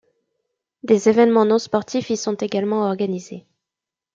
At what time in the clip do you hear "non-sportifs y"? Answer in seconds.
1.45-2.17